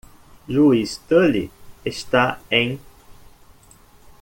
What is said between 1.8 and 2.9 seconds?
está em.